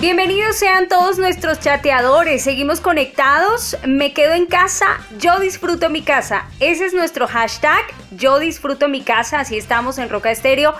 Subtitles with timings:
[0.00, 2.44] Bienvenidos sean todos nuestros chateadores.
[2.44, 3.76] Seguimos conectados.
[3.84, 4.86] Me quedo en casa.
[5.18, 6.46] Yo disfruto mi casa.
[6.60, 7.82] Ese es nuestro hashtag.
[8.12, 9.40] Yo disfruto mi casa.
[9.40, 10.76] Así estamos en Roca Estéreo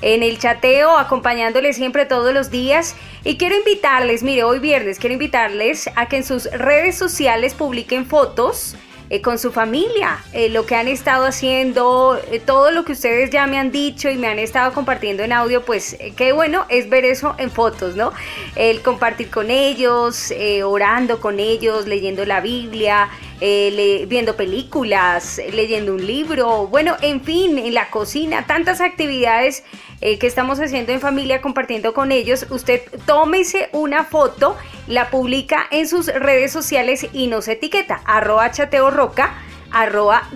[0.00, 2.96] en el chateo, acompañándoles siempre todos los días.
[3.24, 8.06] Y quiero invitarles, mire, hoy viernes quiero invitarles a que en sus redes sociales publiquen
[8.06, 8.74] fotos
[9.10, 13.30] eh, con su familia, eh, lo que han estado haciendo, eh, todo lo que ustedes
[13.30, 16.88] ya me han dicho y me han estado compartiendo en audio, pues qué bueno es
[16.88, 18.12] ver eso en fotos, ¿no?
[18.56, 20.32] El compartir con ellos,
[20.64, 23.08] orando con ellos, leyendo la Biblia,
[23.40, 29.62] viendo películas, leyendo un libro, bueno, en fin, en la cocina, tantas actividades
[30.02, 32.46] que estamos haciendo en familia, compartiendo con ellos.
[32.50, 38.90] Usted tómese una foto la publica en sus redes sociales y nos etiqueta, arroba chateo
[38.90, 39.34] roca,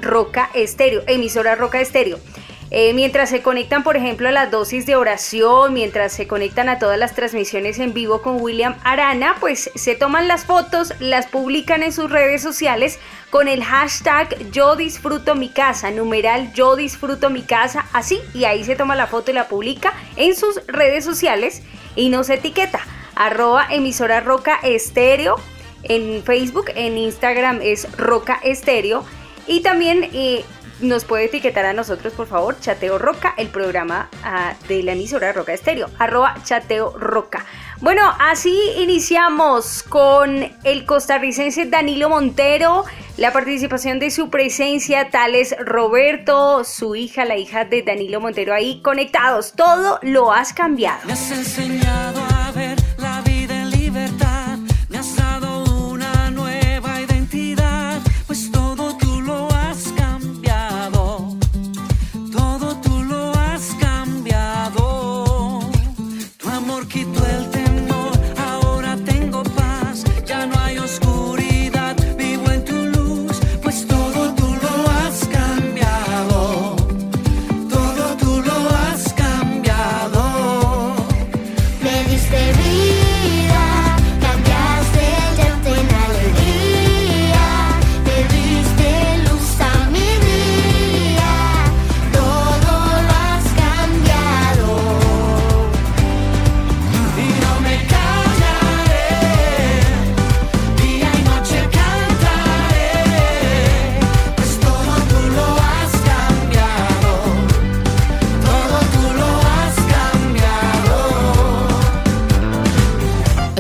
[0.01, 2.19] roca estéreo, emisora roca estéreo.
[2.71, 6.81] Eh, mientras se conectan, por ejemplo, a las dosis de oración, mientras se conectan a
[6.81, 11.85] todas las transmisiones en vivo con William Arana, pues se toman las fotos, las publican
[11.85, 12.99] en sus redes sociales
[13.37, 18.65] con el hashtag yo disfruto mi casa, numeral yo disfruto mi casa, así, y ahí
[18.65, 21.63] se toma la foto y la publica en sus redes sociales
[21.97, 22.81] y nos etiqueta
[23.15, 25.37] arroba emisora Roca Estéreo
[25.83, 29.05] en Facebook, en Instagram es Roca Estéreo
[29.47, 30.43] y también eh,
[30.81, 35.35] nos puede etiquetar a nosotros, por favor, Chateo Roca, el programa ah, de la emisora
[35.35, 37.45] Roca Estéreo, arroba Chateo Roca.
[37.81, 42.85] Bueno, así iniciamos con el costarricense Danilo Montero,
[43.19, 48.81] la participación de su presencia, tales Roberto, su hija, la hija de Danilo Montero ahí
[48.83, 49.53] conectados.
[49.53, 51.01] Todo lo has cambiado.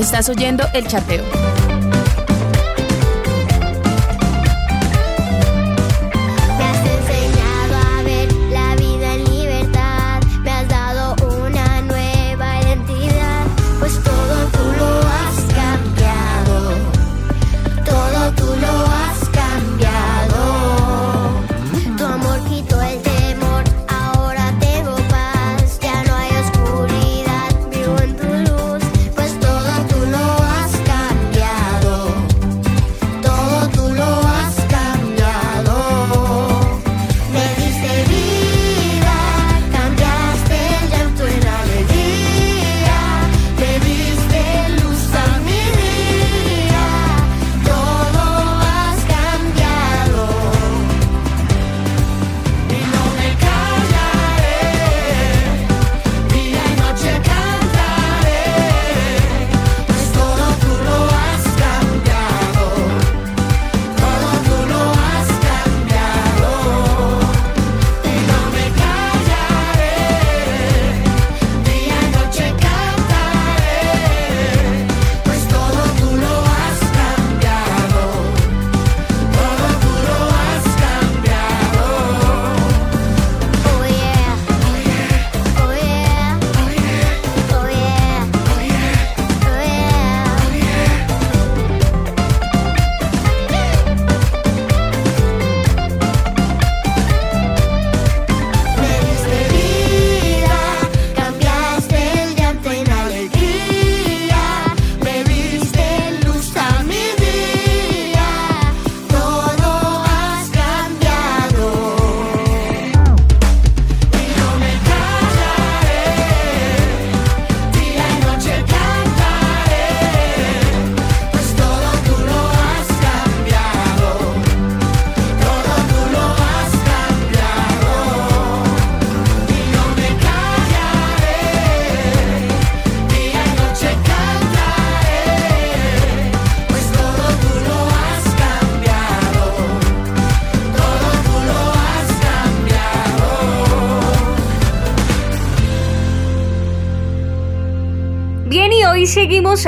[0.07, 1.46] Estás oyendo el chateo.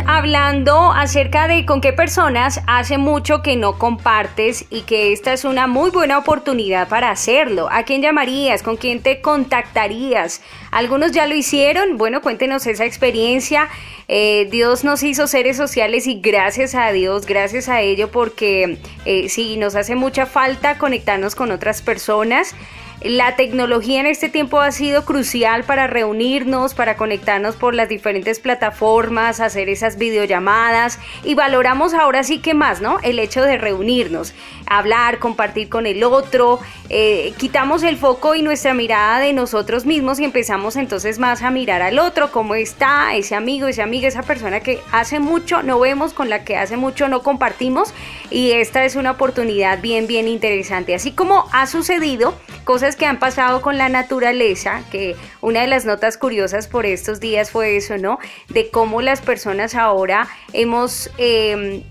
[0.06, 5.44] Hablando acerca de con qué personas hace mucho que no compartes y que esta es
[5.44, 7.68] una muy buena oportunidad para hacerlo.
[7.70, 8.62] ¿A quién llamarías?
[8.62, 10.42] ¿Con quién te contactarías?
[10.72, 11.96] Algunos ya lo hicieron.
[11.96, 13.68] Bueno, cuéntenos esa experiencia.
[14.08, 19.28] Eh, Dios nos hizo seres sociales y gracias a Dios, gracias a ello, porque eh,
[19.28, 22.54] sí, nos hace mucha falta conectarnos con otras personas.
[23.00, 28.40] La tecnología en este tiempo ha sido crucial para reunirnos, para conectarnos por las diferentes
[28.40, 32.98] plataformas, hacer esas videollamadas y valoramos ahora sí que más, ¿no?
[33.04, 34.34] El hecho de reunirnos,
[34.66, 36.58] hablar, compartir con el otro,
[36.88, 41.52] eh, quitamos el foco y nuestra mirada de nosotros mismos y empezamos entonces más a
[41.52, 45.78] mirar al otro, cómo está ese amigo, esa amiga, esa persona que hace mucho no
[45.78, 47.94] vemos, con la que hace mucho no compartimos
[48.28, 50.96] y esta es una oportunidad bien, bien interesante.
[50.96, 52.34] Así como ha sucedido
[52.64, 57.20] cosas que han pasado con la naturaleza, que una de las notas curiosas por estos
[57.20, 58.18] días fue eso, ¿no?
[58.48, 61.82] De cómo las personas ahora hemos em,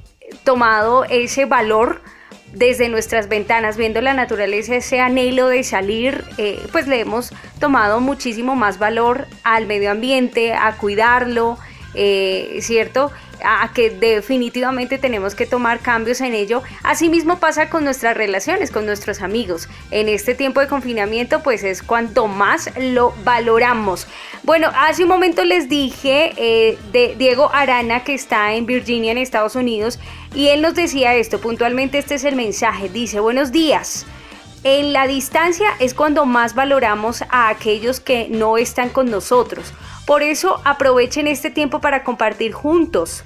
[0.44, 2.01] tomado ese valor
[2.53, 7.99] desde nuestras ventanas, viendo la naturaleza, ese anhelo de salir, eh, pues le hemos tomado
[7.99, 11.57] muchísimo más valor al medio ambiente, a cuidarlo,
[11.94, 13.11] eh, ¿cierto?
[13.43, 16.63] A que definitivamente tenemos que tomar cambios en ello.
[16.83, 19.69] Asimismo pasa con nuestras relaciones, con nuestros amigos.
[19.91, 24.07] En este tiempo de confinamiento pues es cuanto más lo valoramos.
[24.43, 29.17] Bueno, hace un momento les dije eh, de Diego Arana que está en Virginia, en
[29.17, 29.99] Estados Unidos,
[30.33, 34.05] y él nos decía esto, puntualmente este es el mensaje, dice, buenos días.
[34.63, 39.73] En la distancia es cuando más valoramos a aquellos que no están con nosotros.
[40.07, 43.25] Por eso aprovechen este tiempo para compartir juntos.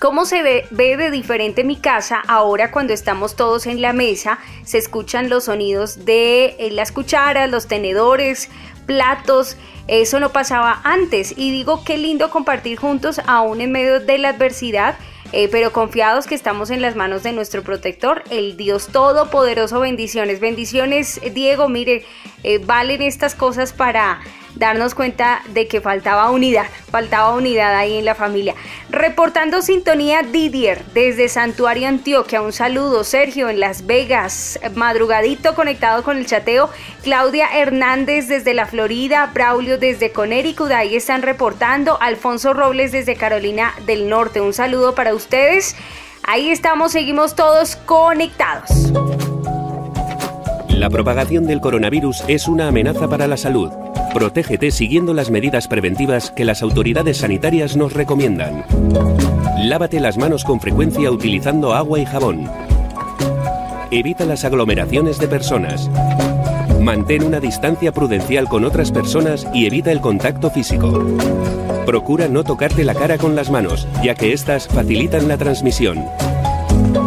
[0.00, 4.38] ¿Cómo se ve, de diferente mi casa ahora cuando estamos todos en la mesa?
[4.64, 8.48] Se escuchan los sonidos de eh, las cucharas, los tenedores,
[8.86, 9.58] platos.
[9.88, 11.34] Eso no pasaba antes.
[11.36, 14.96] Y digo, qué lindo compartir juntos aún en medio de la adversidad.
[15.32, 19.80] Eh, pero confiados que estamos en las manos de nuestro protector, el Dios Todopoderoso.
[19.80, 21.68] Bendiciones, bendiciones, Diego.
[21.68, 22.06] Mire,
[22.42, 24.20] eh, valen estas cosas para
[24.56, 28.54] darnos cuenta de que faltaba unidad, faltaba unidad ahí en la familia.
[28.90, 36.18] Reportando sintonía Didier desde Santuario Antioquia, un saludo Sergio en Las Vegas, madrugadito conectado con
[36.18, 36.70] el chateo,
[37.02, 43.74] Claudia Hernández desde la Florida, Braulio desde Connecticut, ahí están reportando, Alfonso Robles desde Carolina
[43.86, 45.76] del Norte, un saludo para ustedes.
[46.22, 48.92] Ahí estamos, seguimos todos conectados.
[50.80, 53.70] La propagación del coronavirus es una amenaza para la salud.
[54.14, 58.64] Protégete siguiendo las medidas preventivas que las autoridades sanitarias nos recomiendan.
[59.58, 62.50] Lávate las manos con frecuencia utilizando agua y jabón.
[63.90, 65.90] Evita las aglomeraciones de personas.
[66.80, 71.04] Mantén una distancia prudencial con otras personas y evita el contacto físico.
[71.84, 76.06] Procura no tocarte la cara con las manos, ya que éstas facilitan la transmisión.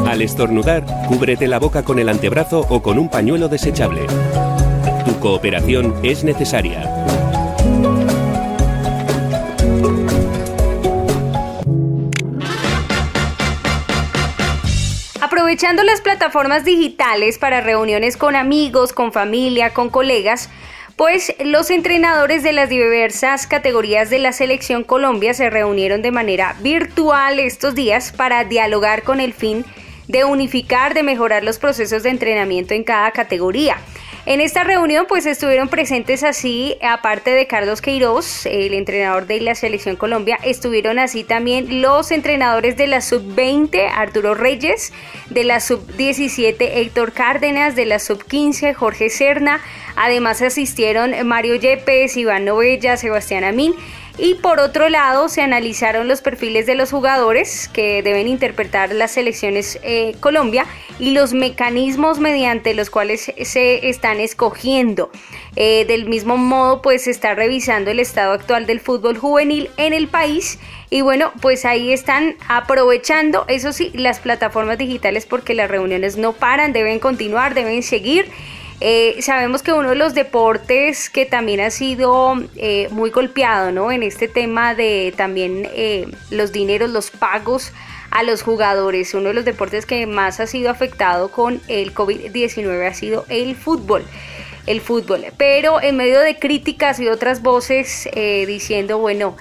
[0.08, 4.08] Al estornudar, cúbrete la boca con el antebrazo o con un pañuelo desechable
[5.24, 6.82] cooperación es necesaria.
[15.22, 20.50] Aprovechando las plataformas digitales para reuniones con amigos, con familia, con colegas,
[20.96, 26.56] pues los entrenadores de las diversas categorías de la selección Colombia se reunieron de manera
[26.62, 29.66] virtual estos días para dialogar con el fin
[30.08, 33.78] de unificar, de mejorar los procesos de entrenamiento en cada categoría.
[34.26, 39.54] En esta reunión pues estuvieron presentes así, aparte de Carlos Queiroz, el entrenador de la
[39.54, 44.94] Selección Colombia, estuvieron así también los entrenadores de la Sub-20, Arturo Reyes,
[45.30, 49.60] de la Sub-17, Héctor Cárdenas, de la Sub-15, Jorge Serna,
[49.98, 53.76] además asistieron Mario Yepes, Iván Novella, Sebastián Amín
[54.18, 59.12] y por otro lado, se analizaron los perfiles de los jugadores que deben interpretar las
[59.12, 60.68] selecciones eh, Colombia
[61.00, 65.10] y los mecanismos mediante los cuales se están escogiendo.
[65.56, 69.94] Eh, del mismo modo, pues se está revisando el estado actual del fútbol juvenil en
[69.94, 70.60] el país.
[70.92, 76.34] Y bueno, pues ahí están aprovechando, eso sí, las plataformas digitales porque las reuniones no
[76.34, 78.28] paran, deben continuar, deben seguir.
[78.86, 83.94] Eh, sabemos que uno de los deportes que también ha sido eh, muy golpeado, ¿no?
[83.94, 87.72] En este tema de también eh, los dineros, los pagos
[88.12, 89.14] a los jugadores.
[89.14, 93.56] Uno de los deportes que más ha sido afectado con el COVID-19 ha sido el
[93.56, 94.04] fútbol.
[94.66, 95.28] El fútbol.
[95.38, 99.38] Pero en medio de críticas y otras voces diciendo, bueno,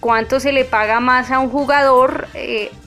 [0.00, 2.28] cuánto se le paga más a un jugador,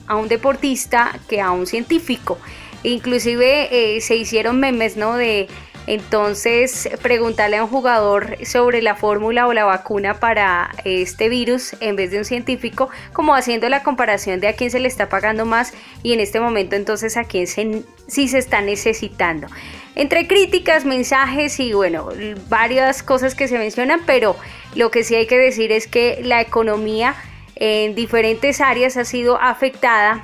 [0.06, 2.38] a un deportista, que a un científico.
[2.84, 5.16] Inclusive eh, se hicieron memes, ¿no?
[5.16, 5.48] De
[5.86, 11.96] Entonces, preguntarle a un jugador sobre la fórmula o la vacuna para este virus en
[11.96, 15.44] vez de un científico, como haciendo la comparación de a quién se le está pagando
[15.44, 15.72] más
[16.02, 19.48] y en este momento entonces a quién se, sí se está necesitando.
[19.94, 22.08] Entre críticas, mensajes y bueno,
[22.48, 24.36] varias cosas que se mencionan, pero
[24.74, 27.14] lo que sí hay que decir es que la economía
[27.56, 30.22] en diferentes áreas ha sido afectada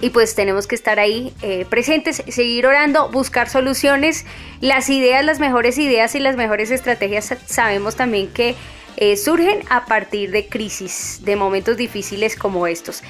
[0.00, 4.24] y pues tenemos que estar ahí eh, presentes, seguir orando, buscar soluciones,
[4.60, 8.54] las ideas, las mejores ideas y las mejores estrategias sabemos también que
[8.98, 13.02] eh, surgen a partir de crisis, de momentos difíciles como estos.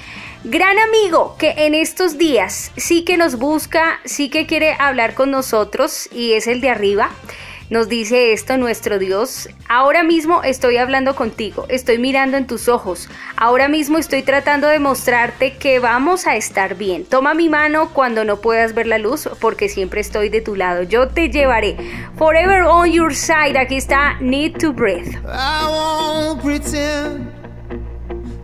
[0.43, 5.31] Gran amigo que en estos días sí que nos busca, sí que quiere hablar con
[5.31, 7.11] nosotros y es el de arriba.
[7.69, 13.09] Nos dice esto nuestro Dios, ahora mismo estoy hablando contigo, estoy mirando en tus ojos,
[13.35, 17.03] ahora mismo estoy tratando de mostrarte que vamos a estar bien.
[17.03, 20.83] Toma mi mano cuando no puedas ver la luz porque siempre estoy de tu lado,
[20.83, 21.75] yo te llevaré.
[22.17, 25.17] Forever on your side, aquí está Need to Breathe.
[25.25, 27.27] I won't pretend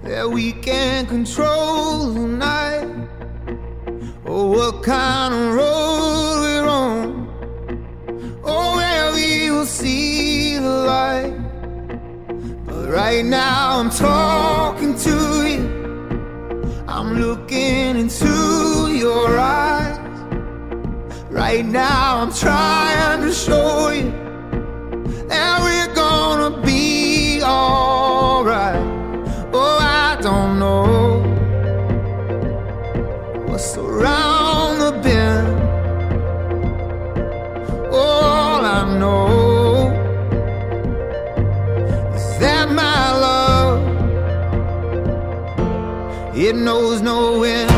[0.04, 2.88] that we can control the night
[4.26, 7.23] or what kind of road we're on.
[8.46, 11.34] Oh, where we will see the light.
[12.66, 15.64] But right now I'm talking to you.
[16.88, 19.98] I'm looking into your eyes.
[21.30, 24.12] Right now I'm trying to show you
[25.28, 26.63] that we're gonna
[42.40, 43.82] that my love
[46.36, 47.73] it knows no end.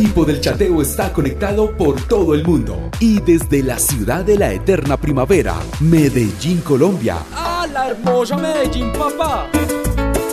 [0.00, 4.50] Equipo del chateo está conectado por todo el mundo y desde la ciudad de la
[4.50, 7.18] eterna primavera, Medellín, Colombia.
[7.34, 9.46] ¡Ah, la hermosa Medellín, papá!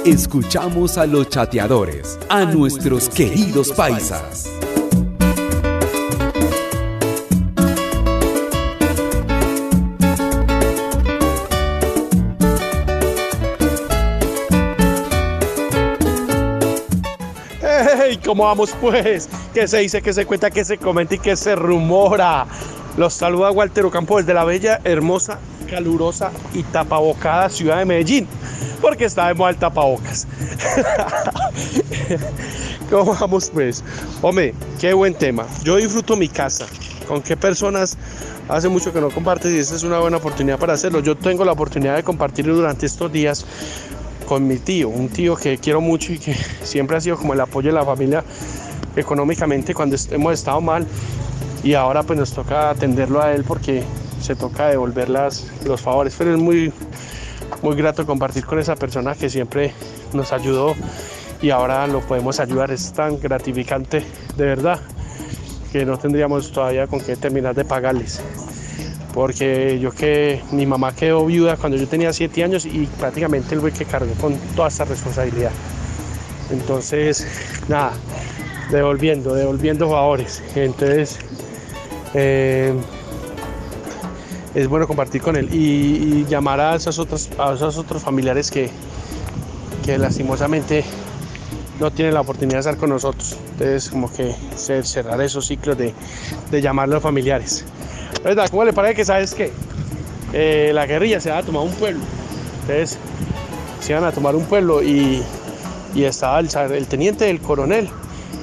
[0.05, 4.49] Escuchamos a los chateadores, a, nuestros, queridos, paisas.
[4.61, 5.06] ¡Hey!
[18.27, 19.29] ¿Cómo vamos pues?
[19.53, 22.45] ¿Qué se dice, qué se cuenta, qué se comenta y qué se rumora?
[22.97, 28.27] Los saluda Walter Ocampo desde la bella, hermosa, calurosa y tapabocada ciudad de Medellín,
[28.81, 30.27] porque está de moda el tapabocas.
[32.89, 33.81] ¿Cómo vamos pues?
[34.21, 35.47] Hombre, qué buen tema.
[35.63, 36.65] Yo disfruto mi casa.
[37.07, 37.97] ¿Con qué personas?
[38.49, 40.99] Hace mucho que no compartes y esta es una buena oportunidad para hacerlo.
[40.99, 43.45] Yo tengo la oportunidad de compartir durante estos días
[44.27, 47.39] con mi tío, un tío que quiero mucho y que siempre ha sido como el
[47.41, 48.23] apoyo de la familia
[48.95, 50.85] económicamente cuando hemos estado mal.
[51.63, 53.83] Y ahora pues nos toca atenderlo a él porque
[54.21, 56.71] se toca devolver las, los favores, pero es muy,
[57.61, 59.73] muy grato compartir con esa persona que siempre
[60.13, 60.75] nos ayudó
[61.41, 64.03] y ahora lo podemos ayudar, es tan gratificante
[64.35, 64.79] de verdad
[65.71, 68.21] que no tendríamos todavía con qué terminar de pagarles
[69.17, 73.61] porque yo que mi mamá quedó viuda cuando yo tenía 7 años y prácticamente él
[73.61, 75.49] fue que cargó con toda esta responsabilidad.
[76.51, 77.25] Entonces,
[77.67, 77.93] nada,
[78.69, 80.43] devolviendo, devolviendo favores.
[80.53, 81.17] Entonces,
[82.13, 82.75] eh,
[84.53, 88.69] es bueno compartir con él y, llamar a esos otros, a esos otros familiares que,
[89.83, 90.85] que lastimosamente
[91.79, 93.35] no tienen la oportunidad de estar con nosotros.
[93.53, 94.35] Entonces, como que
[94.83, 95.95] cerrar esos ciclos de,
[96.51, 97.65] de llamar a los familiares.
[98.51, 99.51] ¿Cómo le parece que sabes que
[100.33, 102.01] eh, la guerrilla se va a tomar un pueblo?
[102.61, 102.97] Entonces,
[103.79, 105.23] se iban a tomar un pueblo y,
[105.95, 107.89] y estaba el, teniente del coronel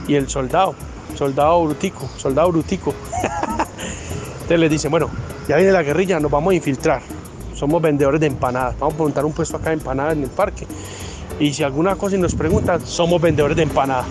[0.09, 0.75] y el soldado,
[1.15, 2.95] soldado brutico, soldado brutico.
[4.35, 5.11] Entonces les dicen, bueno,
[5.49, 7.03] ya viene la guerrilla, nos vamos a infiltrar.
[7.55, 8.79] Somos vendedores de empanadas.
[8.79, 10.67] Vamos a montar un puesto acá de empanadas en el parque.
[11.39, 14.07] Y si alguna cosa nos preguntan, somos vendedores de empanadas.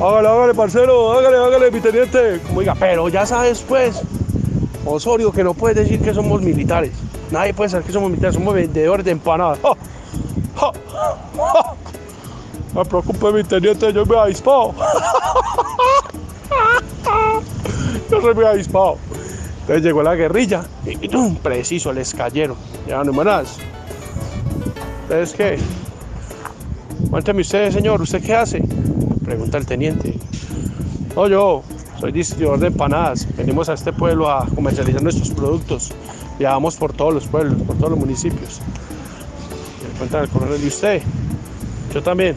[0.00, 2.40] Hágale, hágale, parcero, hágale, hágale, mi teniente.
[2.46, 4.02] Como diga, pero ya sabes, pues,
[4.88, 6.92] Osorio, que no puedes decir que somos militares.
[7.30, 9.58] Nadie puede saber que somos militares, somos vendedores de empanadas.
[10.56, 10.72] ¡Ja!
[12.74, 14.74] No me preocupe, mi teniente, yo me he avispado.
[18.10, 18.96] yo se me avispado.
[19.60, 21.36] Entonces llegó la guerrilla y ¡tum!
[21.36, 22.56] preciso, les cayeron.
[22.86, 23.58] Ya no más.
[25.02, 25.58] Entonces, ¿qué?
[27.10, 28.62] Cuénteme usted, señor, ¿usted qué hace?
[29.24, 30.14] Pregunta el teniente.
[31.14, 31.62] No, yo,
[31.98, 33.26] soy distribuidor de empanadas.
[33.36, 35.90] Venimos a este pueblo a comercializar nuestros productos.
[36.38, 38.60] Viajamos por todos los pueblos, por todos los municipios.
[39.82, 41.02] Me cuentan el coronel de usted.
[41.92, 42.36] Yo también.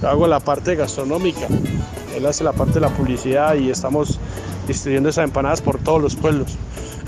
[0.00, 1.46] Yo hago la parte gastronómica.
[2.14, 4.18] Él hace la parte de la publicidad y estamos
[4.68, 6.58] distribuyendo esas empanadas por todos los pueblos.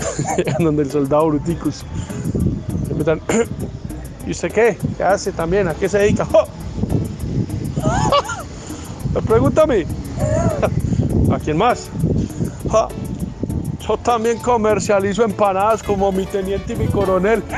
[0.59, 1.83] donde el soldado Bruticus.
[4.27, 4.77] ¿Y usted qué?
[4.97, 5.67] ¿Qué hace también?
[5.67, 6.27] ¿A qué se dedica?
[6.33, 6.47] ¡Oh!
[9.27, 9.85] Pregúntame.
[11.31, 11.89] ¿A quién más?
[13.87, 17.43] yo también comercializo empanadas como mi teniente y mi coronel.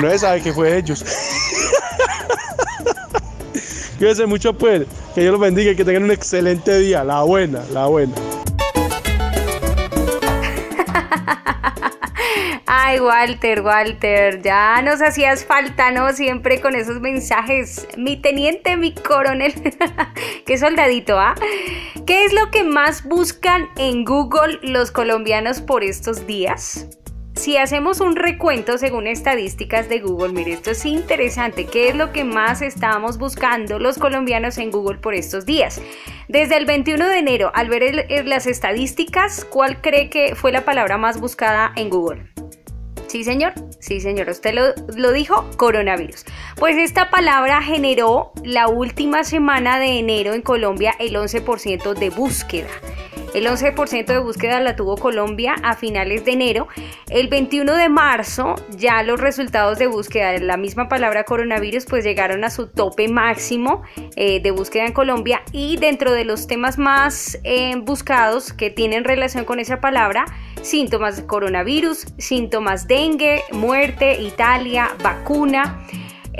[0.00, 1.04] no se sabe que fue ellos.
[3.98, 7.04] Cuídense mucho pues, que Dios los bendiga y que tengan un excelente día.
[7.04, 8.14] La buena, la buena.
[12.98, 16.12] Walter, Walter, ya nos hacías falta, ¿no?
[16.12, 17.86] Siempre con esos mensajes.
[17.96, 19.52] Mi teniente, mi coronel.
[20.46, 21.34] Qué soldadito, ¿ah?
[22.06, 26.88] ¿Qué es lo que más buscan en Google los colombianos por estos días?
[27.34, 31.66] Si hacemos un recuento según estadísticas de Google, mire, esto es interesante.
[31.66, 35.80] ¿Qué es lo que más estábamos buscando los colombianos en Google por estos días?
[36.28, 40.98] Desde el 21 de enero, al ver las estadísticas, ¿cuál cree que fue la palabra
[40.98, 42.30] más buscada en Google?
[43.10, 43.54] Sí, señor.
[43.80, 44.28] Sí, señor.
[44.28, 46.24] Usted lo, dijo, coronavirus.
[46.54, 52.68] Pues esta palabra generó la última semana de enero en Colombia el 11% de búsqueda.
[53.34, 56.68] El 11% de búsqueda la tuvo Colombia a finales de enero.
[57.08, 62.04] El 21 de marzo ya los resultados de búsqueda de la misma palabra coronavirus pues
[62.04, 63.82] llegaron a su tope máximo
[64.16, 69.04] eh, de búsqueda en Colombia y dentro de los temas más eh, buscados que tienen
[69.04, 70.24] relación con esa palabra
[70.62, 75.86] síntomas de coronavirus, síntomas dengue, muerte, Italia, vacuna.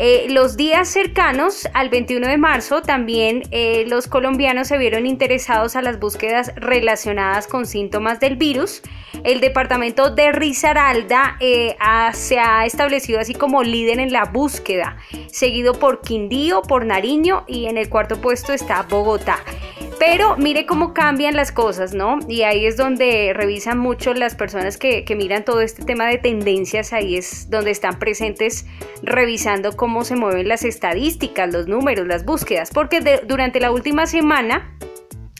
[0.02, 5.76] Eh, los días cercanos al 21 de marzo también eh, los colombianos se vieron interesados
[5.76, 8.80] a las búsquedas relacionadas con síntomas del virus.
[9.24, 11.76] El departamento de Risaralda eh,
[12.14, 14.96] se ha establecido así como líder en la búsqueda,
[15.30, 19.40] seguido por Quindío, por Nariño y en el cuarto puesto está Bogotá.
[20.00, 22.20] Pero mire cómo cambian las cosas, ¿no?
[22.26, 26.94] Y ahí es donde revisan mucho las personas que, miran todo este tema de tendencias,
[26.94, 28.64] ahí es donde están presentes
[29.02, 34.74] revisando cómo se mueven las estadísticas, los números, las búsquedas, porque durante la última semana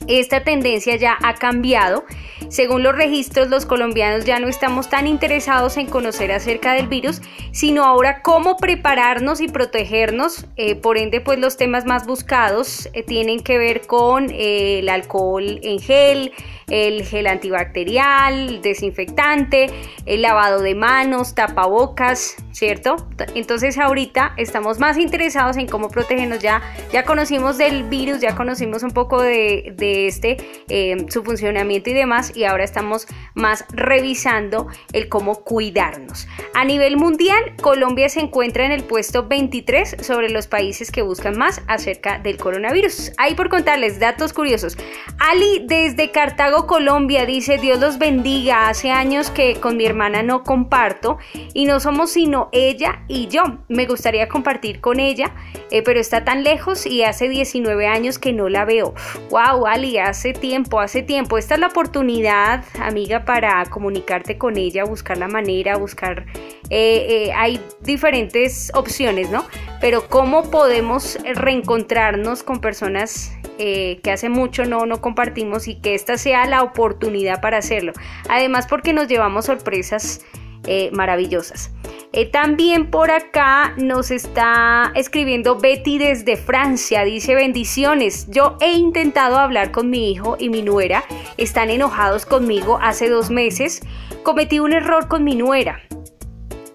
[0.06, 2.04] esta tendencia ya ha cambiado.
[2.48, 7.20] Según los registros, los colombianos ya no estamos tan interesados en conocer acerca del virus,
[7.52, 10.46] sino ahora cómo prepararnos y protegernos.
[10.56, 14.88] Eh, por ende, pues los temas más buscados eh, tienen que ver con eh, el
[14.88, 16.32] alcohol en gel,
[16.70, 19.70] el gel antibacterial, desinfectante,
[20.06, 22.96] el lavado de manos, tapabocas, ¿cierto?
[23.34, 26.40] Entonces ahorita estamos más interesados en cómo protegernos.
[26.40, 29.74] Ya, ya conocimos del virus, ya conocimos un poco de,
[30.06, 30.36] este,
[30.68, 36.28] eh, su funcionamiento y demás, y ahora estamos más revisando el cómo cuidarnos.
[36.54, 41.36] A nivel mundial, Colombia se encuentra en el puesto 23 sobre los países que buscan
[41.36, 43.12] más acerca del coronavirus.
[43.18, 44.76] Ahí por contarles datos curiosos.
[45.18, 50.42] Ali desde Cartago Colombia dice, Dios los bendiga, hace años que con mi hermana no
[50.42, 51.18] comparto
[51.54, 53.42] y no somos sino ella y yo.
[53.68, 55.34] Me gustaría compartir con ella,
[55.70, 58.94] eh, pero está tan lejos y hace 19 años que no la veo.
[59.30, 61.38] Wow, Ali, hace tiempo, hace tiempo.
[61.38, 66.26] Esta es la oportunidad, amiga, para comunicarte con ella, buscar la manera, buscar...
[66.72, 69.44] Eh, eh, hay diferentes opciones, ¿no?
[69.80, 75.94] Pero cómo podemos reencontrarnos con personas eh, que hace mucho no, no compartimos y que
[75.94, 77.92] esta sea la oportunidad para hacerlo.
[78.30, 80.24] Además porque nos llevamos sorpresas
[80.66, 81.70] eh, maravillosas.
[82.14, 87.04] Eh, también por acá nos está escribiendo Betty desde Francia.
[87.04, 88.28] Dice bendiciones.
[88.30, 91.04] Yo he intentado hablar con mi hijo y mi nuera.
[91.36, 93.82] Están enojados conmigo hace dos meses.
[94.22, 95.82] Cometí un error con mi nuera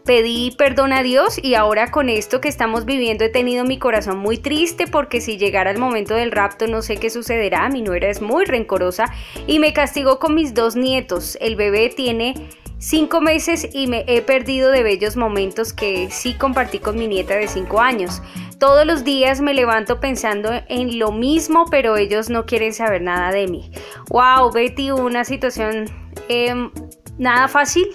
[0.06, 4.20] pedí perdón a Dios y ahora con esto que estamos viviendo he tenido mi corazón
[4.20, 7.68] muy triste porque si llegara el momento del rapto no sé qué sucederá.
[7.70, 9.06] Mi nuera es muy rencorosa
[9.48, 11.38] y me castigó con mis dos nietos.
[11.42, 12.36] El bebé tiene
[12.78, 17.36] cinco meses y me he perdido de bellos momentos que sí compartí con mi nieta
[17.36, 18.22] de cinco años.
[18.60, 23.32] Todos los días me levanto pensando en lo mismo, pero ellos no quieren saber nada
[23.32, 23.72] de mí.
[24.10, 25.86] Wow, Betty, una situación
[26.30, 26.72] em,
[27.18, 27.88] nada fácil.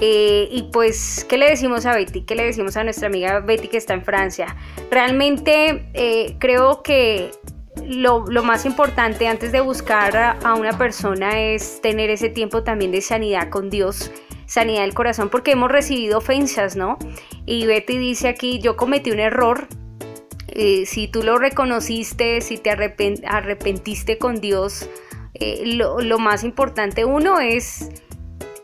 [0.00, 2.22] Eh, y pues, ¿qué le decimos a Betty?
[2.22, 4.54] ¿Qué le decimos a nuestra amiga Betty que está en Francia?
[4.90, 7.30] Realmente eh, creo que
[7.86, 13.00] lo, más importante antes de buscar a, una persona es tener ese tiempo también de
[13.00, 14.10] sanidad con Dios,
[14.44, 16.98] sanidad del corazón, porque hemos recibido ofensas, ¿no?
[17.46, 19.66] Y Betty dice aquí, yo cometí un error.
[20.48, 24.88] Eh, si tú lo reconociste, si te arrepentiste con Dios,
[25.64, 27.90] lo, lo más importante uno es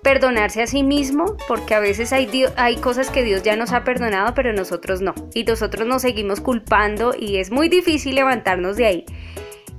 [0.02, 3.84] perdonarse a sí mismo, porque a veces hay, hay cosas que Dios ya nos ha
[3.84, 5.14] perdonado, pero nosotros no.
[5.32, 9.04] Y nosotros nos seguimos culpando y es muy difícil levantarnos de ahí.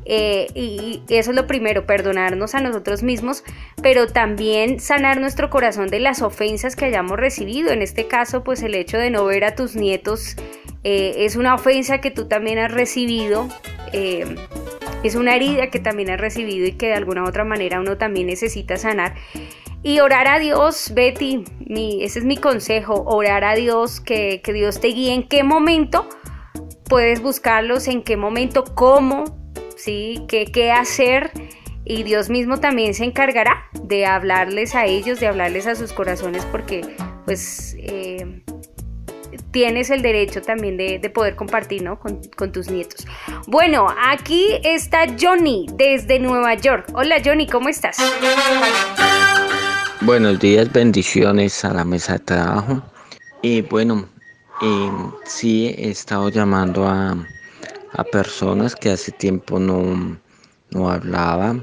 [0.06, 3.44] Eh, y, eso es lo primero, perdonarnos a nosotros mismos,
[3.82, 7.72] pero también sanar nuestro corazón de las ofensas que hayamos recibido.
[7.72, 10.36] En este caso, pues el hecho de no ver a tus nietos
[10.84, 13.50] eh, es una ofensa que tú también has recibido.
[13.92, 14.36] Eh,
[15.04, 18.28] es una herida que también has recibido y que de alguna otra manera uno también
[18.28, 19.16] necesita sanar.
[19.86, 24.88] Y orar a Dios, Betty, ese es mi consejo, orar a Dios, que, Dios te
[24.88, 26.08] guíe en qué momento
[26.86, 29.26] puedes buscarlos, en qué momento, cómo,
[29.76, 30.24] ¿sí?
[30.30, 31.32] ¿Qué, qué hacer?
[31.84, 36.46] Y Dios mismo también se encargará de hablarles a ellos, de hablarles a sus corazones,
[36.46, 38.42] porque pues eh,
[39.52, 42.00] tienes el derecho también de, poder compartir ¿no?
[42.00, 43.06] con, con, tus nietos.
[43.48, 46.88] Bueno, aquí está Johnny desde Nueva York.
[46.94, 47.98] Hola Johnny, ¿cómo estás?
[50.02, 52.82] Buenos días, bendiciones a la mesa de trabajo.
[53.42, 54.06] Y bueno,
[55.26, 57.16] sí he estado llamando a,
[58.12, 60.18] personas que hace tiempo no,
[60.72, 61.56] no hablaba.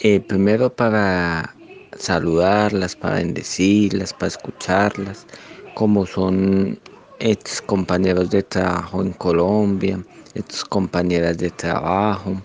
[0.00, 1.56] Eh, primero para
[1.98, 5.26] saludarlas, para bendecirlas, para escucharlas,
[5.74, 6.78] como son
[7.18, 9.98] ex compañeros de trabajo en Colombia,
[10.34, 12.40] ex compañeras de trabajo.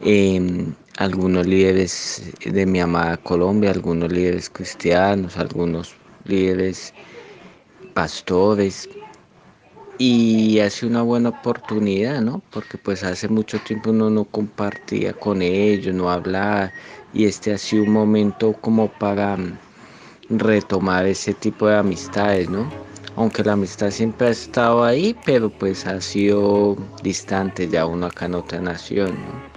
[0.00, 6.92] Em, algunos líderes de mi amada Colombia, algunos líderes cristianos, algunos líderes
[7.94, 8.88] pastores.
[9.98, 12.42] Y hace una buena oportunidad, ¿no?
[12.52, 16.72] Porque pues hace mucho tiempo uno no compartía con ellos, no hablaba.
[17.12, 19.38] Y este ha sido un momento como para
[20.28, 22.66] retomar ese tipo de amistades, ¿no?
[23.16, 28.26] aunque la amistad siempre ha estado ahí, pero pues ha sido distante ya uno acá
[28.26, 29.53] en otra nación.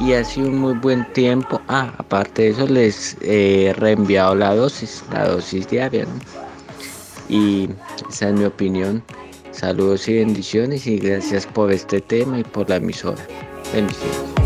[0.00, 1.60] Y ha sido un muy buen tiempo.
[1.68, 6.06] Ah, aparte de eso les he reenviado la dosis, la dosis diaria.
[7.28, 7.68] Y
[8.10, 9.02] esa es mi opinión.
[9.52, 13.20] Saludos y bendiciones y gracias por este tema y por la emisora.
[13.74, 14.39] Bendiciones.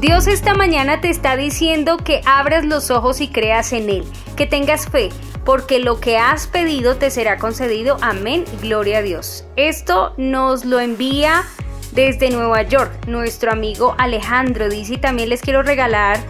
[0.00, 4.04] Dios esta mañana te está diciendo que abras los ojos y creas en Él,
[4.36, 5.08] que tengas fe,
[5.44, 7.96] porque lo que has pedido te será concedido.
[8.00, 8.44] Amén.
[8.62, 9.44] Gloria a Dios.
[9.56, 11.42] Esto nos lo envía
[11.90, 14.68] desde Nueva York nuestro amigo Alejandro.
[14.68, 16.20] Dice y también les quiero regalar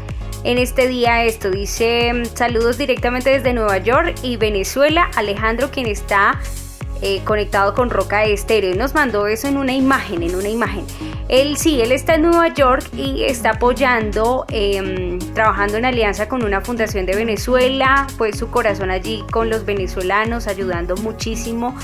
[0.44, 1.50] en este día esto.
[1.50, 5.10] Dice saludos directamente desde Nueva York y Venezuela.
[5.14, 6.40] Alejandro quien está
[7.02, 10.84] eh, conectado con Roca Estéreo y nos mandó eso en una imagen, en una imagen.
[11.28, 16.42] Él sí, él está en Nueva York y está apoyando, em, trabajando en alianza con
[16.42, 21.76] una fundación de Venezuela, pues su corazón allí con los venezolanos, ayudando muchísimo.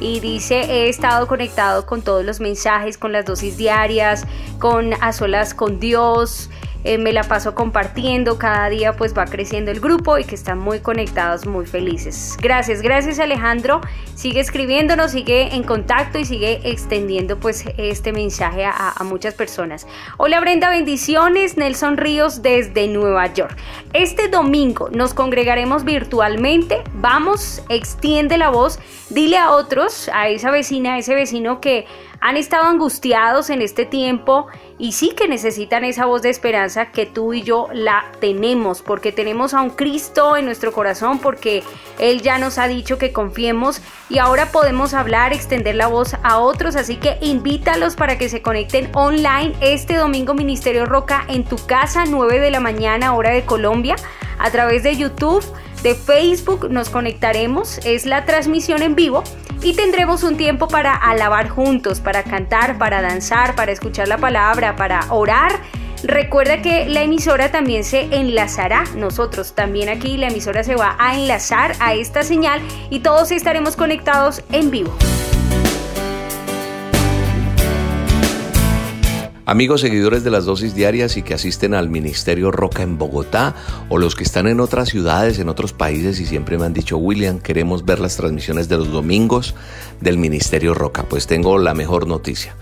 [0.00, 4.24] Y dice, he estado conectado con todos los mensajes, con las dosis diarias,
[4.58, 6.48] con a solas con Dios.
[6.84, 10.58] Eh, me la paso compartiendo, cada día pues va creciendo el grupo y que están
[10.58, 12.36] muy conectados, muy felices.
[12.40, 13.80] Gracias, gracias Alejandro,
[14.16, 19.86] sigue escribiéndonos, sigue en contacto y sigue extendiendo pues este mensaje a, a muchas personas.
[20.16, 23.56] Hola Brenda, bendiciones, Nelson Ríos desde Nueva York.
[23.92, 30.94] Este domingo nos congregaremos virtualmente, vamos, extiende la voz, dile a otros, a esa vecina,
[30.94, 31.86] a ese vecino que
[32.22, 34.46] han estado angustiados en este tiempo
[34.78, 39.10] y sí que necesitan esa voz de esperanza que tú y yo la tenemos, porque
[39.10, 41.64] tenemos a un Cristo en nuestro corazón, porque
[41.98, 46.38] Él ya nos ha dicho que confiemos y ahora podemos hablar, extender la voz a
[46.38, 51.56] otros, así que invítalos para que se conecten online este domingo Ministerio Roca en tu
[51.66, 53.96] casa, 9 de la mañana, hora de Colombia,
[54.38, 55.44] a través de YouTube
[55.82, 59.24] de Facebook nos conectaremos, es la transmisión en vivo
[59.62, 64.76] y tendremos un tiempo para alabar juntos, para cantar, para danzar, para escuchar la palabra,
[64.76, 65.60] para orar.
[66.04, 71.16] Recuerda que la emisora también se enlazará, nosotros también aquí la emisora se va a
[71.16, 74.92] enlazar a esta señal y todos estaremos conectados en vivo.
[79.44, 83.56] Amigos seguidores de las dosis diarias y que asisten al Ministerio Roca en Bogotá
[83.88, 86.96] o los que están en otras ciudades, en otros países y siempre me han dicho,
[86.96, 89.56] William, queremos ver las transmisiones de los domingos
[90.00, 91.06] del Ministerio Roca.
[91.08, 92.54] Pues tengo la mejor noticia.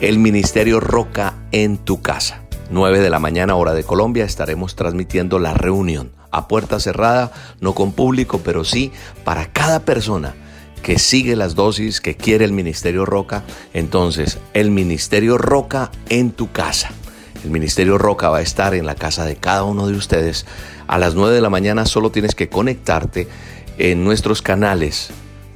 [0.00, 2.40] El Ministerio Roca en tu casa.
[2.70, 7.74] 9 de la mañana hora de Colombia estaremos transmitiendo la reunión a puerta cerrada, no
[7.74, 8.90] con público, pero sí
[9.22, 10.34] para cada persona
[10.82, 16.50] que sigue las dosis, que quiere el Ministerio Roca, entonces el Ministerio Roca en tu
[16.50, 16.90] casa.
[17.44, 20.46] El Ministerio Roca va a estar en la casa de cada uno de ustedes.
[20.86, 23.26] A las 9 de la mañana solo tienes que conectarte
[23.78, 25.10] en nuestros canales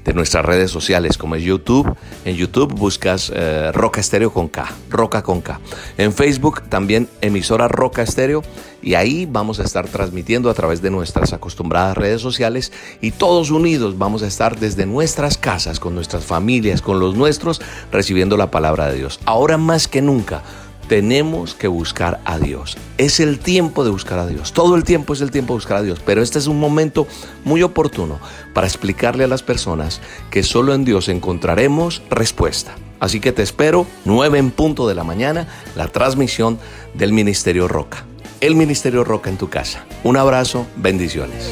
[0.06, 1.94] de nuestras redes sociales como es YouTube.
[2.24, 5.60] En YouTube buscas eh, Roca Estéreo con K, Roca con K.
[5.98, 8.42] En Facebook también emisora Roca Estéreo
[8.82, 13.50] y ahí vamos a estar transmitiendo a través de nuestras acostumbradas redes sociales y todos
[13.50, 18.50] unidos vamos a estar desde nuestras casas, con nuestras familias, con los nuestros, recibiendo la
[18.50, 19.18] palabra de Dios.
[19.24, 20.42] Ahora más que nunca
[20.88, 22.76] tenemos que buscar a Dios.
[22.98, 24.52] Es el tiempo de buscar a Dios.
[24.52, 26.00] Todo el tiempo es el tiempo de buscar a Dios.
[26.04, 27.06] Pero este es un momento
[27.44, 28.18] muy oportuno
[28.54, 32.74] para explicarle a las personas que solo en Dios encontraremos respuesta.
[33.00, 36.58] Así que te espero 9 en punto de la mañana, la transmisión
[36.94, 38.04] del Ministerio Roca.
[38.40, 39.84] El Ministerio Roca en tu casa.
[40.02, 41.50] Un abrazo, bendiciones.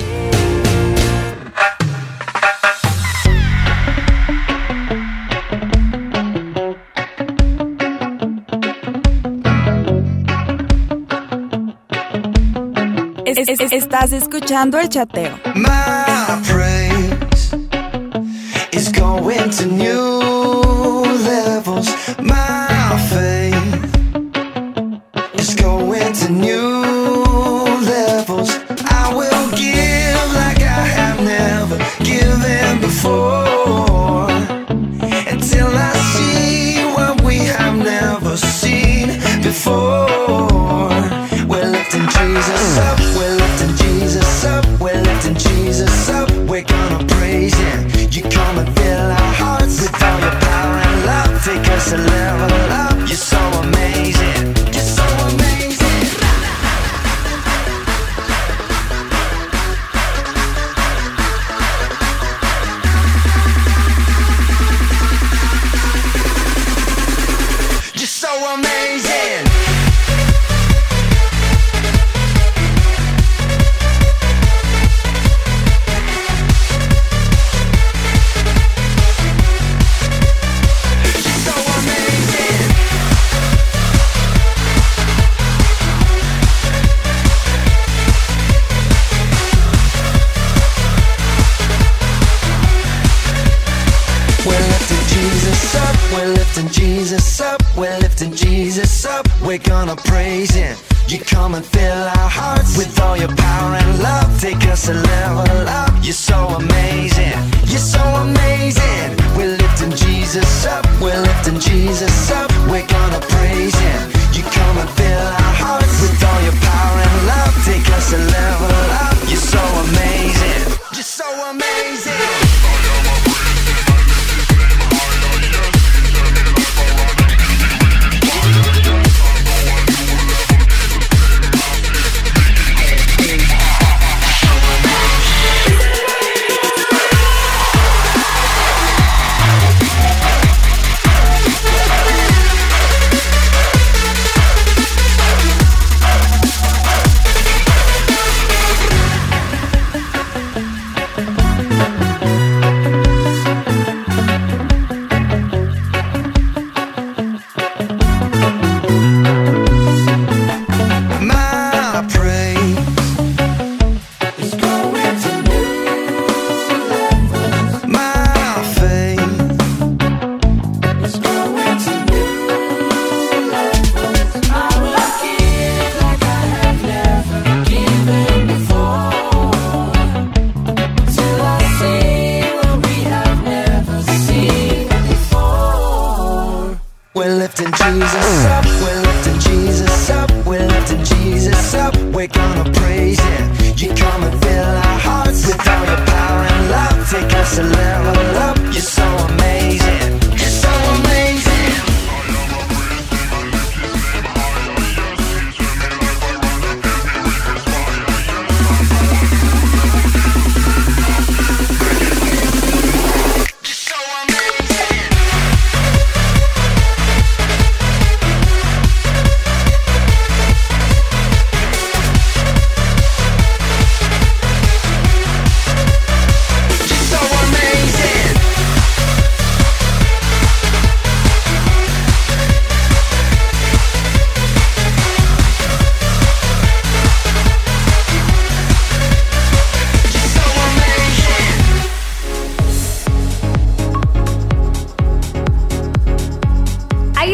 [13.36, 15.38] Estás escuchando el chateo.
[15.54, 17.54] My praise
[18.72, 20.03] is going to new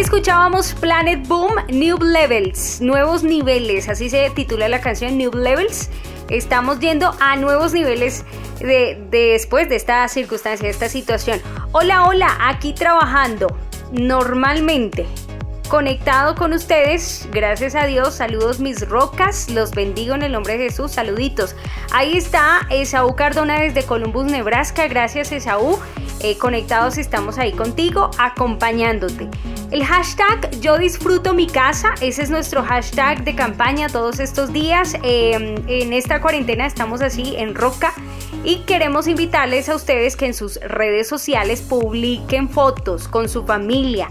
[0.01, 5.91] Escuchábamos Planet Boom New Levels, nuevos niveles, así se titula la canción New Levels.
[6.31, 8.25] Estamos yendo a nuevos niveles
[8.61, 11.43] de después de esta circunstancia, de esta situación.
[11.73, 13.55] Hola, hola, aquí trabajando
[13.93, 15.07] normalmente.
[15.69, 20.71] Conectado con ustedes, gracias a Dios, saludos mis rocas, los bendigo en el nombre de
[20.71, 21.55] Jesús, saluditos.
[21.93, 25.79] Ahí está Esaú Cardona desde Columbus, Nebraska, gracias Esaú.
[26.23, 29.29] Eh, conectados estamos ahí contigo, acompañándote.
[29.71, 34.97] El hashtag yo disfruto mi casa, ese es nuestro hashtag de campaña todos estos días.
[35.03, 37.95] Eh, en esta cuarentena estamos así en roca
[38.45, 44.09] y queremos invitarles a ustedes que en sus redes sociales publiquen fotos con su familia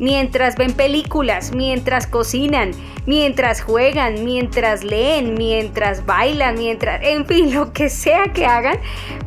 [0.00, 2.72] mientras ven películas, mientras cocinan,
[3.06, 8.78] mientras juegan, mientras leen, mientras bailan, mientras, en fin, lo que sea que hagan,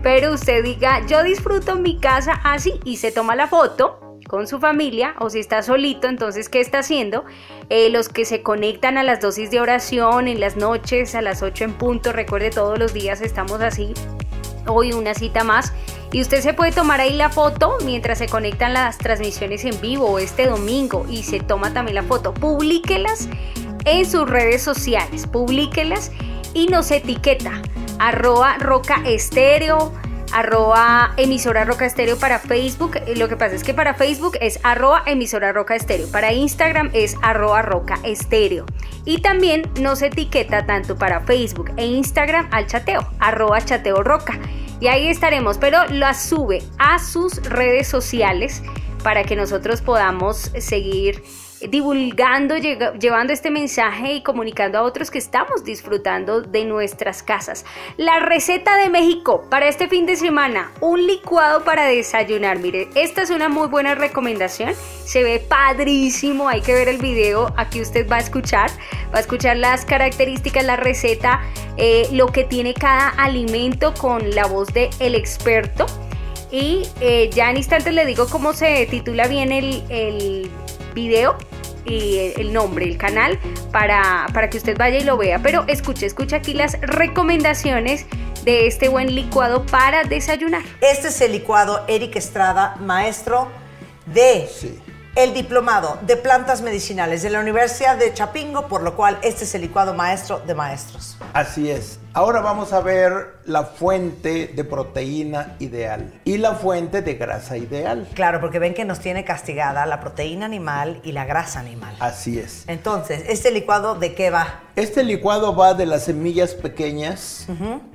[0.02, 4.60] pero usted diga, yo disfruto mi casa así y se toma la foto con su
[4.60, 7.24] familia o si está solito, entonces, ¿qué está haciendo?
[7.70, 11.44] Eh, los que se conectan a las dosis de oración en las noches a las
[11.44, 13.94] 8 en punto, recuerde todos los días estamos así,
[14.68, 15.74] hoy una cita más
[16.12, 20.20] y usted se puede tomar ahí la foto mientras se conectan las transmisiones en vivo
[20.20, 22.34] este domingo y se toma también la foto.
[22.34, 23.28] Publíquelas
[23.86, 26.12] en sus redes sociales, publíquelas
[26.54, 27.62] y nos etiqueta
[28.00, 29.02] arroba roca
[30.34, 32.98] arroba emisora roca estéreo para Facebook.
[33.06, 36.12] Eh, Lo que pasa es que para Facebook es arroba emisora roca estéreo.
[36.12, 38.66] Para Instagram es arroba roca estéreo.
[39.06, 44.40] Y también nos etiqueta tanto para Facebook e Instagram al chateo, arroba chateo roca.
[44.80, 48.62] Y ahí estaremos, pero las sube a sus redes sociales
[49.04, 51.24] para que nosotros podamos seguir
[51.70, 57.66] divulgando, llevando este mensaje y comunicando a otros que estamos disfrutando de nuestras casas.
[57.98, 62.60] La receta de México para este fin de semana, un licuado para desayunar.
[62.60, 64.74] Mire, esta es una muy buena recomendación.
[65.06, 67.54] Se ve padrísimo, hay que ver el video.
[67.58, 68.70] Aquí usted va a escuchar,
[69.14, 71.42] va a escuchar las características, la receta,
[71.78, 75.86] eh, lo que tiene cada alimento con la voz de experto.
[76.52, 80.52] Y eh, ya en instantes le digo cómo se titula bien el
[80.94, 81.38] video
[81.86, 83.40] y el, nombre, el canal,
[83.72, 85.40] para, para que usted vaya y lo vea.
[85.40, 88.06] Pero escuche, escuche aquí las recomendaciones
[88.44, 90.64] de este buen licuado para desayunar.
[90.82, 93.48] Este es el licuado Eric Estrada, maestro
[94.06, 94.50] de
[95.16, 99.56] el diplomado de plantas medicinales de la Universidad de Chapingo, por lo cual este es
[99.56, 101.18] el licuado maestro de maestros.
[101.34, 102.00] Así es.
[102.16, 108.08] Ahora vamos a ver la fuente de proteína ideal y la fuente de grasa ideal.
[108.14, 111.96] Claro, porque ven que nos tiene castigada la proteína animal y la grasa animal.
[112.00, 112.66] Así es.
[112.68, 114.60] Entonces, ¿este licuado de qué va?
[114.76, 117.48] Este licuado va de las semillas pequeñas,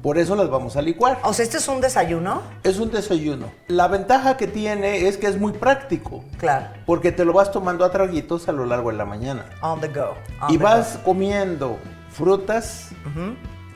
[0.02, 1.20] por eso las vamos a licuar.
[1.22, 2.42] O sea, ¿este es un desayuno?
[2.64, 3.52] Es un desayuno.
[3.68, 6.24] La ventaja que tiene es que es muy práctico.
[6.38, 6.66] Claro.
[6.86, 9.44] Porque te lo vas tomando a traguitos a lo largo de la mañana.
[9.60, 10.16] On the go.
[10.40, 11.78] on Y the vas comiendo
[12.10, 12.88] frutas,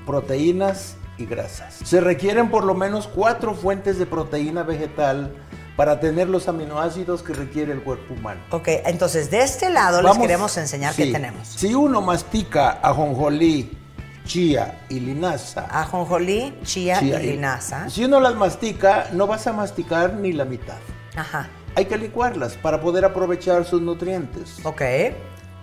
[0.07, 1.74] proteínas y grasas.
[1.84, 5.32] Se requieren por lo menos cuatro fuentes de proteína vegetal
[5.76, 8.40] para tener los aminoácidos que requiere el cuerpo humano.
[8.50, 11.05] Ok, entonces de este lado les Vamos- queremos enseñar sí.
[11.07, 11.48] qué tenemos.
[11.48, 13.78] Si uno mastica ajonjolí,
[14.24, 17.88] chía y linaza, Ajonjolí, chía, chía y linaza.
[17.90, 20.76] Si uno las mastica, no vas a masticar ni la mitad.
[21.16, 21.48] Ajá.
[21.74, 24.59] Hay que licuarlas para poder aprovechar sus nutrientes.
[24.64, 24.82] Ok.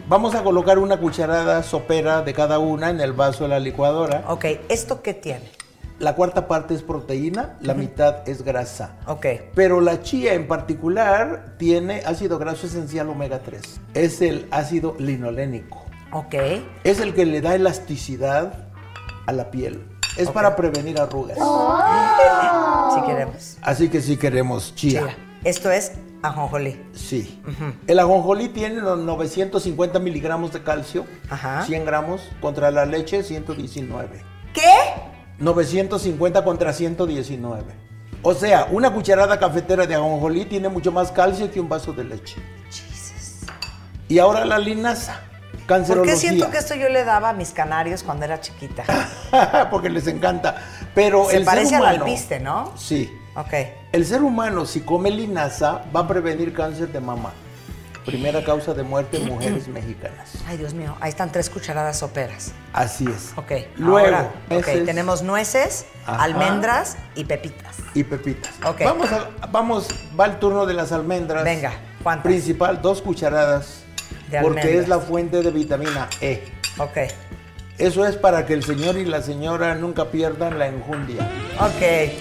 [0.08, 4.24] Vamos a colocar una cucharada sopera de cada una en el vaso de la licuadora.
[4.28, 5.52] Ok, ¿esto qué tiene?
[6.00, 8.95] La cuarta parte es proteína, la mitad es grasa.
[9.06, 9.26] Ok.
[9.54, 13.62] Pero la chía en particular tiene ácido graso esencial omega 3.
[13.93, 15.86] Es el ácido linolénico.
[16.14, 16.36] Ok.
[16.86, 18.70] Es el que le da elasticidad
[19.26, 19.86] a la piel.
[20.16, 21.38] Es para prevenir arrugas.
[22.95, 23.58] Si queremos.
[23.62, 25.02] Así que si queremos chía.
[25.02, 25.18] Chía.
[25.43, 25.91] Esto es
[26.22, 26.82] ajonjolí.
[26.93, 27.41] Sí.
[27.88, 31.63] El ajonjolí tiene los 950 miligramos de calcio, Ajá.
[31.65, 34.22] 100 gramos, contra la leche 119.
[34.53, 34.63] ¿Qué?
[35.39, 37.63] 950 contra 119.
[38.22, 42.03] O sea, una cucharada cafetera de ajonjolí tiene mucho más calcio que un vaso de
[42.03, 42.36] leche.
[44.07, 45.22] Y ahora la linaza.
[45.67, 48.84] ¿Por qué siento que esto yo le daba a mis canarios cuando era chiquita?
[49.72, 50.55] Porque les encanta.
[50.95, 52.74] Pero Se el parece ser al humano, alpiste, ¿no?
[52.76, 53.07] Sí.
[53.36, 53.53] Ok.
[53.92, 57.32] El ser humano, si come linaza, va a prevenir cáncer de mama.
[58.06, 60.34] Primera causa de muerte en mujeres mexicanas.
[60.48, 62.52] Ay, Dios mío, ahí están tres cucharadas soperas.
[62.74, 63.32] Así es.
[63.36, 63.52] Ok.
[63.78, 64.32] Luego, ahora,
[64.86, 66.24] tenemos nueces, Ajá.
[66.24, 67.78] almendras y pepitas.
[67.96, 68.54] Y pepitas.
[68.66, 68.82] Ok.
[68.86, 69.88] Vamos, a- vamos,
[70.20, 71.44] va el turno de las almendras.
[71.44, 71.74] Venga,
[72.04, 72.26] ¿cuántas?
[72.26, 73.84] Principal, dos cucharadas.
[74.30, 74.84] De porque almendras.
[74.84, 76.44] es la fuente de vitamina E.
[76.78, 76.98] Ok.
[77.80, 81.28] Eso es para que el señor y la señora nunca pierdan la enjundia.
[81.60, 82.14] Ok.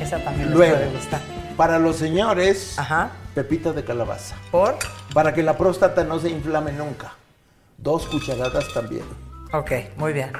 [0.00, 1.20] Esa también Luego, les puede gustar.
[1.56, 2.76] para los señores,
[3.34, 4.36] pepita de calabaza.
[4.50, 4.76] ¿Por?
[5.12, 7.12] Para que la próstata no se inflame nunca.
[7.76, 9.04] Dos cucharadas también.
[9.52, 10.32] Ok, muy bien.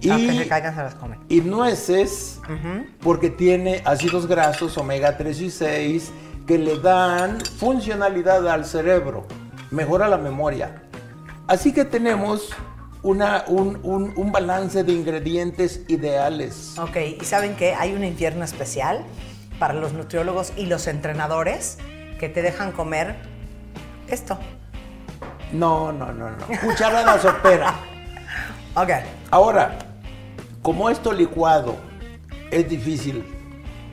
[0.00, 1.20] Y- Aunque se caigan, se las comen.
[1.28, 2.40] Y nueces,
[3.02, 6.12] porque tiene ácidos grasos, omega 3 y 6,
[6.46, 9.26] que le dan funcionalidad al cerebro,
[9.70, 10.82] mejora la memoria.
[11.46, 12.50] Así que tenemos
[13.04, 16.76] una, un, un- un balance de ingredientes ideales.
[16.78, 17.74] Ok, ¿y saben qué?
[17.74, 19.04] Hay un infierno especial
[19.60, 21.78] para los nutriólogos y los entrenadores
[22.18, 23.14] que te dejan comer
[24.08, 24.38] esto.
[25.52, 26.36] No, no, no, no.
[26.60, 27.74] Cucharada sopera.
[28.76, 28.90] Ok.
[29.30, 29.78] Ahora,
[30.60, 31.76] como esto licuado
[32.50, 33.24] es difícil,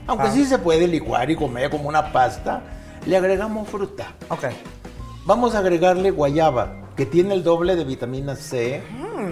[0.07, 0.31] aunque Ah.
[0.31, 2.63] sí se puede licuar y comer como una pasta,
[3.05, 4.07] le agregamos fruta.
[4.29, 4.45] Ok.
[5.27, 8.83] Vamos a agregarle guayaba, que tiene el doble de vitamina C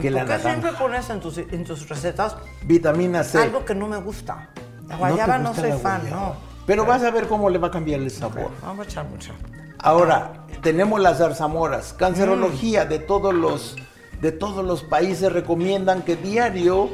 [0.02, 3.38] que la Mm, ¿Por qué siempre pones en tus, en tus recetas Vitamina C.
[3.38, 4.50] algo que no me gusta?
[4.56, 6.10] La ¿No te guayaba no, soy fan, guayaba?
[6.30, 6.36] no.
[6.66, 8.50] Pero vas a ver cómo le va a cambiar el sabor.
[8.64, 9.34] Vamos a echar mucho.
[9.78, 11.94] Ahora, tenemos las zarzamoras.
[11.94, 12.90] Cancerología Mm.
[12.90, 13.76] de todos los
[14.20, 16.90] de todos los países recomiendan que diario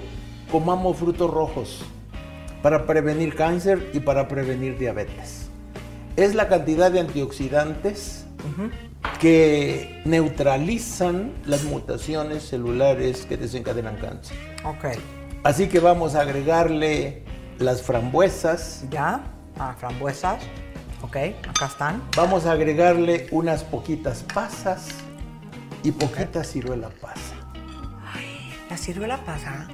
[0.51, 1.85] comamos frutos rojos
[2.61, 5.47] para prevenir cáncer y para prevenir diabetes.
[6.17, 8.25] Es la cantidad de antioxidantes
[9.19, 14.37] que neutralizan las mutaciones celulares que desencadenan cáncer.
[14.63, 14.85] Ok.
[15.43, 17.23] Así que vamos a agregarle
[17.59, 18.85] las frambuesas.
[18.89, 19.23] ¿Ya?
[19.59, 20.43] Ah, frambuesas.
[21.01, 21.15] Ok,
[21.47, 22.01] acá están.
[22.15, 24.87] Vamos a agregarle unas poquitas pasas
[25.83, 27.35] y poquita ciruela pasa.
[28.69, 29.67] La ciruela pasa.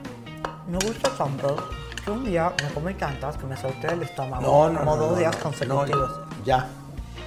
[0.67, 1.69] Me gusta tanto
[2.03, 4.41] que un día me comí tantas que me solté el estómago.
[4.41, 6.19] No, no, Como no, dos no, días consecutivos.
[6.43, 6.67] ya.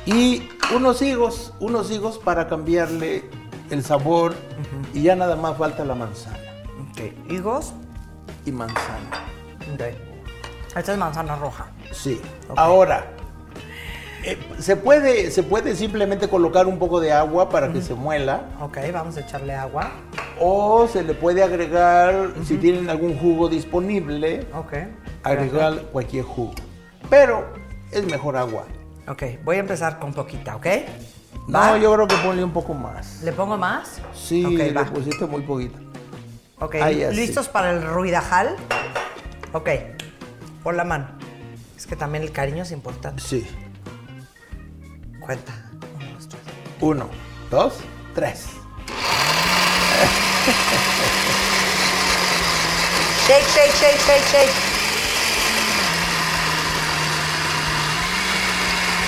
[0.06, 3.24] Y unos higos, unos higos para cambiarle
[3.70, 4.34] el sabor
[4.92, 6.38] y ya nada más falta la manzana.
[6.90, 7.72] Ok, higos
[8.46, 9.24] y manzana.
[9.72, 9.82] Ok.
[10.76, 11.66] Esta es manzana roja.
[11.92, 12.20] Sí.
[12.56, 13.06] Ahora,
[14.24, 18.48] eh, se, puede, se puede simplemente colocar un poco de agua para que se muela.
[18.60, 19.92] Ok, vamos a echarle agua.
[20.40, 24.72] O se le puede agregar, si tienen algún jugo disponible, Ok.
[25.22, 26.54] agregar cualquier jugo.
[27.08, 27.52] Pero
[27.92, 28.64] es mejor agua.
[29.06, 30.66] Ok, voy a empezar con poquita, ¿ok?
[31.48, 33.20] No, yo creo que ponle un poco más.
[33.22, 34.00] ¿Le pongo más?
[34.14, 34.84] Sí, Ok, le va.
[34.86, 35.78] pusiste muy poquito.
[36.60, 37.16] Ok, Ahí, así.
[37.16, 38.56] ¿listos para el ruidajal?
[39.52, 39.68] Ok,
[40.62, 41.08] por la mano.
[41.76, 43.22] Es que también el cariño es importante.
[43.22, 43.46] Sí.
[45.20, 45.52] Cuenta.
[46.00, 46.40] Uno, dos, tres.
[46.80, 47.08] Uno,
[47.50, 47.74] dos,
[48.14, 48.46] tres.
[53.26, 54.73] Shake, shake, shake, shake, shake.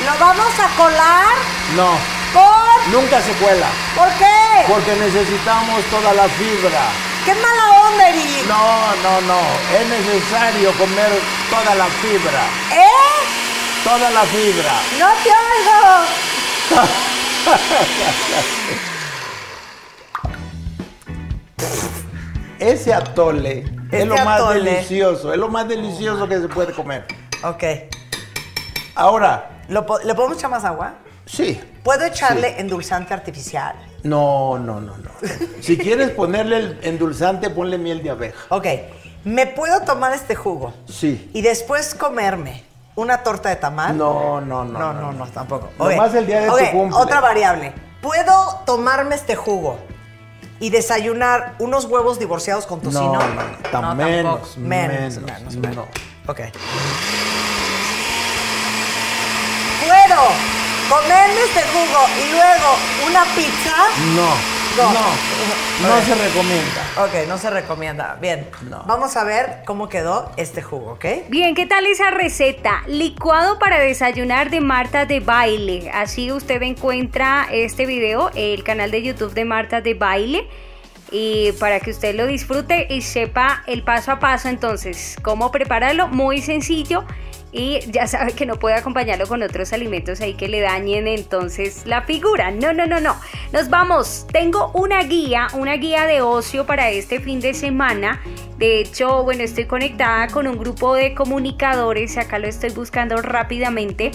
[0.06, 1.34] ¿Lo vamos a colar?
[1.74, 1.98] No,
[2.32, 2.88] ¿Por?
[2.92, 3.66] nunca se cuela.
[3.96, 4.64] ¿Por qué?
[4.68, 6.80] Porque necesitamos toda la fibra.
[7.24, 8.46] ¡Qué mala onda, Eric!
[8.46, 9.40] No, no, no.
[9.76, 11.10] Es necesario comer
[11.50, 12.44] toda la fibra.
[12.72, 12.86] ¿Eh?
[13.82, 14.72] Toda la fibra.
[14.98, 16.06] ¡No te oigo!
[22.58, 24.70] Ese atole es lo más atole.
[24.70, 25.32] delicioso.
[25.32, 27.04] Es lo más delicioso que se puede comer.
[27.42, 27.62] Ok.
[28.94, 30.94] Ahora, ¿Lo ¿Le podemos echar más agua?
[31.26, 31.60] sí.
[31.82, 33.74] ¿Puedo echarle endulzante artificial?
[34.02, 35.10] No, no, no, no.
[35.60, 38.38] Si quieres ponerle el endulzante, ponle miel de abeja.
[38.48, 38.66] Ok.
[39.24, 41.30] ¿Me puedo tomar este jugo Sí.
[41.32, 42.64] y después comerme
[42.96, 43.96] una torta de tamal?
[43.96, 44.78] No, no, no.
[44.78, 45.68] No, no, no, tampoco.
[45.78, 46.98] Nomás el día de tu Ok, cumple.
[46.98, 47.72] Otra variable.
[48.02, 49.78] ¿Puedo tomarme este jugo
[50.58, 53.14] y desayunar unos huevos divorciados con tocino?
[53.14, 54.60] No, no, tan No, menos, tampoco.
[54.60, 55.68] menos, menos, menos, no.
[55.68, 55.86] menos.
[56.28, 56.40] Ok.
[60.16, 60.30] ¿Puedo
[60.88, 63.74] comerme este jugo y luego una pizza?
[64.14, 64.92] No, No.
[64.92, 66.82] no, no se recomienda.
[66.96, 68.16] Ok, no se recomienda.
[68.20, 68.48] Bien.
[68.86, 71.04] Vamos a ver cómo quedó este jugo, ¿ok?
[71.28, 72.82] Bien, ¿qué tal esa receta?
[72.86, 75.90] Licuado para desayunar de Marta de Baile.
[75.92, 80.48] Así usted encuentra este video, el canal de YouTube de Marta de Baile.
[81.10, 86.08] Y para que usted lo disfrute y sepa el paso a paso, entonces, cómo prepararlo,
[86.08, 87.04] muy sencillo.
[87.58, 91.86] Y ya sabe que no puede acompañarlo con otros alimentos ahí que le dañen entonces
[91.86, 92.50] la figura.
[92.50, 93.16] No, no, no, no.
[93.50, 94.26] Nos vamos.
[94.30, 98.20] Tengo una guía, una guía de ocio para este fin de semana.
[98.58, 102.18] De hecho, bueno, estoy conectada con un grupo de comunicadores.
[102.18, 104.10] Acá lo estoy buscando rápidamente.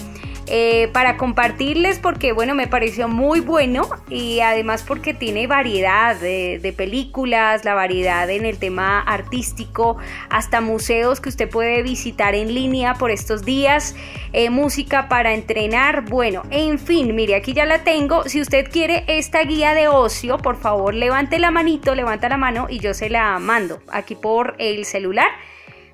[0.46, 6.58] eh, para compartirles porque bueno me pareció muy bueno y además porque tiene variedad de,
[6.60, 9.96] de películas, la variedad en el tema artístico,
[10.28, 13.96] hasta museos que usted puede visitar en línea por estos días,
[14.34, 19.04] eh, música para entrenar, bueno, en fin, mire aquí ya la tengo, si usted quiere
[19.06, 23.08] esta guía de ocio, por favor levante la manito, levanta la mano y yo se
[23.08, 25.28] la mando aquí por el celular.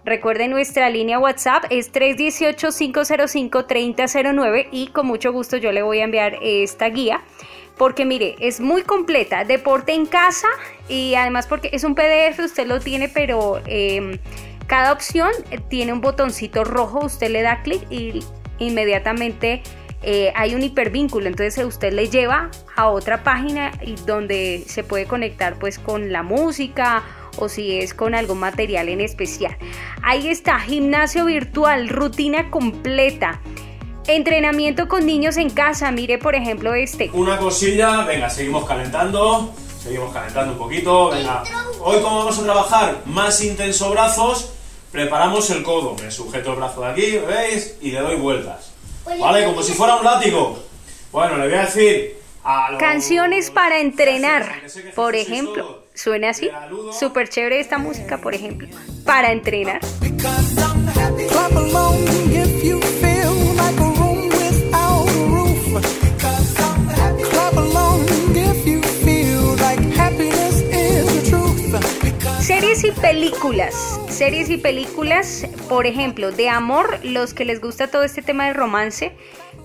[0.04, 6.36] Recuerden nuestra línea WhatsApp es 318-505-3009 y con mucho gusto yo le voy a enviar
[6.42, 7.22] esta guía
[7.78, 10.48] porque mire, es muy completa, deporte en casa
[10.88, 14.18] y además porque es un PDF, usted lo tiene, pero eh,
[14.68, 15.30] cada opción
[15.68, 18.22] tiene un botoncito rojo, usted le da clic y
[18.58, 19.62] inmediatamente
[20.02, 25.06] eh, hay un hipervínculo, entonces usted le lleva a otra página y donde se puede
[25.06, 27.02] conectar pues con la música
[27.38, 29.56] o si es con algún material en especial.
[30.02, 33.40] Ahí está, gimnasio virtual, rutina completa.
[34.06, 37.10] Entrenamiento con niños en casa, mire por ejemplo este.
[37.14, 41.42] Una cosilla, venga, seguimos calentando, seguimos calentando un poquito, venga.
[41.80, 44.57] Hoy como vamos a trabajar más intenso brazos,
[44.90, 47.76] preparamos el codo, me sujeto el brazo de aquí, ¿veis?
[47.80, 48.72] Y le doy vueltas.
[49.04, 49.44] ¿Vale?
[49.44, 50.58] Como si fuera un látigo.
[51.12, 52.80] Bueno, le voy a decir a los...
[52.80, 54.62] Canciones para entrenar,
[54.94, 55.84] por ejemplo.
[55.94, 56.48] Suena así.
[56.98, 58.68] Súper chévere esta música, por ejemplo.
[59.04, 59.80] Para entrenar.
[72.92, 74.00] Películas.
[74.08, 78.52] Series y películas, por ejemplo, de amor, los que les gusta todo este tema de
[78.52, 79.12] romance.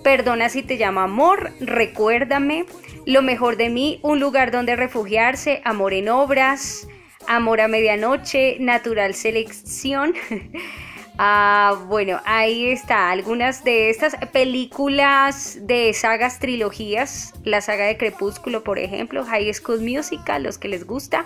[0.02, 2.66] Perdona si te llama amor, recuérdame.
[3.06, 6.86] Lo mejor de mí, un lugar donde refugiarse, amor en obras,
[7.26, 10.14] amor a medianoche, natural selección.
[11.16, 18.64] Ah, bueno, ahí está, algunas de estas películas de sagas, trilogías, la saga de Crepúsculo,
[18.64, 21.24] por ejemplo, High School Musical, los que les gusta.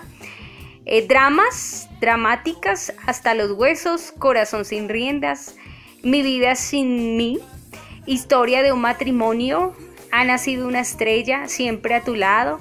[0.91, 5.55] Eh, dramas, dramáticas, hasta los huesos, corazón sin riendas,
[6.01, 7.37] mi vida sin mí,
[8.07, 9.75] historia de un matrimonio,
[10.11, 12.59] ha nacido una estrella, siempre a tu lado.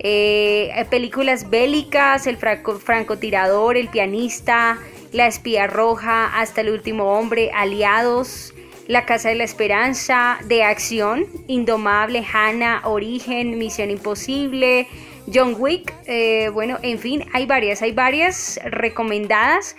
[0.00, 4.80] Eh, películas bélicas, el franco- francotirador, el pianista,
[5.12, 8.54] la espía roja, hasta el último hombre, aliados,
[8.88, 14.88] la casa de la esperanza, de acción, indomable, Hannah, origen, misión imposible,
[15.32, 19.76] John Wick, eh, bueno, en fin, hay varias, hay varias recomendadas.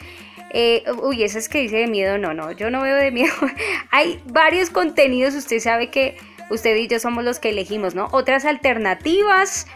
[0.51, 3.33] Eh, uy, esas que dice de miedo, no, no, yo no veo de miedo.
[3.91, 6.17] hay varios contenidos, usted sabe que
[6.49, 8.07] usted y yo somos los que elegimos, ¿no?
[8.11, 9.67] Otras alternativas.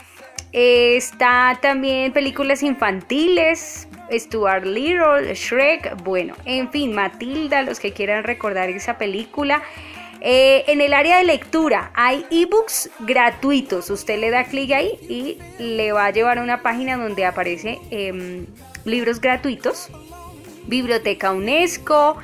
[0.53, 8.23] Eh, está también películas infantiles, Stuart Little, Shrek, bueno, en fin, Matilda, los que quieran
[8.23, 9.61] recordar esa película.
[10.21, 13.89] Eh, en el área de lectura hay ebooks gratuitos.
[13.89, 17.79] Usted le da clic ahí y le va a llevar a una página donde aparece
[17.91, 18.45] em,
[18.85, 19.89] libros gratuitos.
[20.67, 22.17] Biblioteca UNESCO.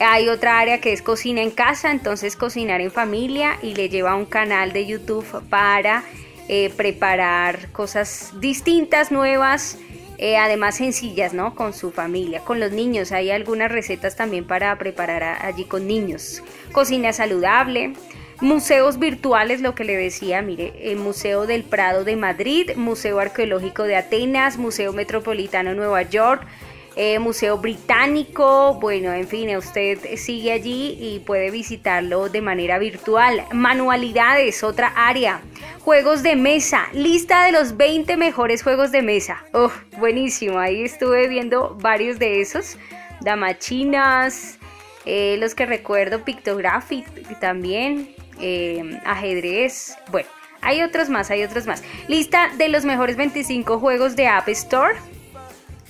[0.00, 4.12] Hay otra área que es cocina en casa, entonces cocinar en familia y le lleva
[4.12, 6.02] a un canal de YouTube para
[6.48, 9.78] eh, preparar cosas distintas, nuevas,
[10.22, 11.56] eh, además sencillas, ¿no?
[11.56, 13.10] Con su familia, con los niños.
[13.10, 16.44] Hay algunas recetas también para preparar allí con niños.
[16.70, 17.94] Cocina saludable.
[18.40, 23.82] Museos virtuales, lo que le decía, mire, el Museo del Prado de Madrid, Museo Arqueológico
[23.82, 26.46] de Atenas, Museo Metropolitano de Nueva York,
[26.94, 33.44] eh, Museo Británico, bueno, en fin, usted sigue allí y puede visitarlo de manera virtual.
[33.52, 35.40] Manualidades, otra área.
[35.80, 39.42] Juegos de mesa, lista de los 20 mejores juegos de mesa.
[39.52, 42.76] Oh, buenísimo, ahí estuve viendo varios de esos.
[43.22, 44.58] Damachinas,
[45.06, 47.06] eh, los que recuerdo, Pictographic
[47.40, 50.28] también, eh, ajedrez, bueno.
[50.64, 51.82] Hay otros más, hay otros más.
[52.06, 54.94] Lista de los mejores 25 juegos de App Store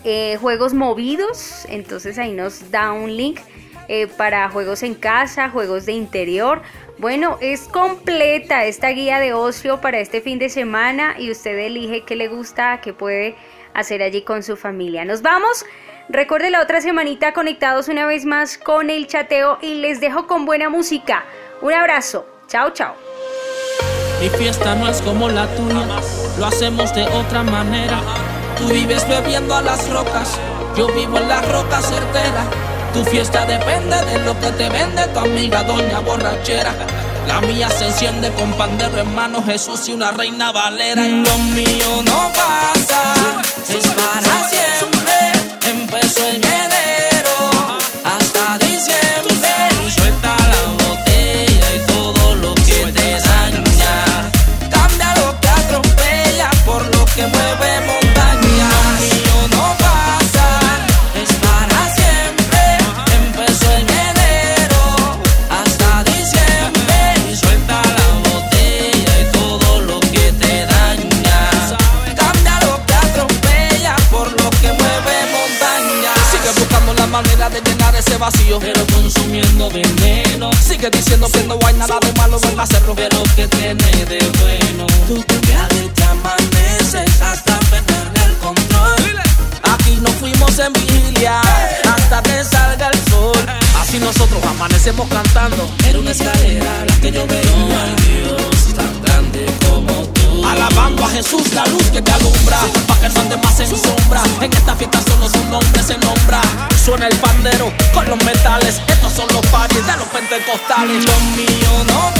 [0.05, 3.41] eh, juegos movidos, entonces ahí nos da un link
[3.89, 6.63] eh, para juegos en casa, juegos de interior.
[6.99, 12.05] Bueno, es completa esta guía de ocio para este fin de semana y usted elige
[12.05, 13.35] qué le gusta, qué puede
[13.75, 15.05] hacer allí con su familia.
[15.05, 15.65] Nos vamos.
[16.09, 20.45] Recuerde la otra semanita conectados una vez más con el chateo y les dejo con
[20.45, 21.25] buena música.
[21.61, 22.27] Un abrazo.
[22.49, 22.95] Chao, chao.
[24.37, 25.49] Fiesta no es como la
[26.39, 28.01] lo hacemos de otra manera.
[28.59, 30.39] Tú vives bebiendo a las rocas,
[30.77, 32.45] yo vivo en las rocas certera.
[32.93, 36.75] Tu fiesta depende de lo que te vende tu amiga doña borrachera.
[37.27, 41.07] La mía se enciende con pandero en mano, Jesús y una reina valera.
[41.07, 43.15] Y lo mío no pasa,
[43.69, 44.92] es para siempre.
[110.53, 111.05] De los pentecostales.
[111.05, 112.12] Lo mío no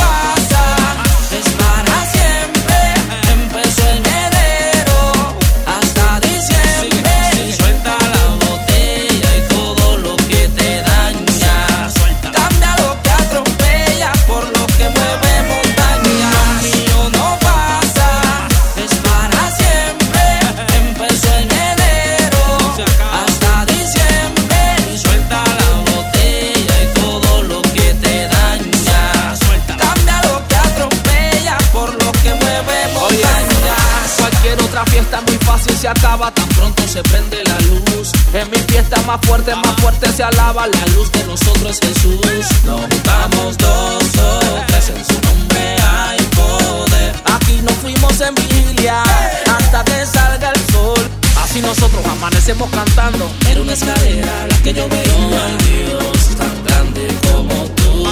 [48.89, 51.09] hasta que salga el sol.
[51.43, 53.31] Así nosotros amanecemos cantando.
[53.49, 58.05] Era una escalera la que yo veo al Dios tan grande como tú.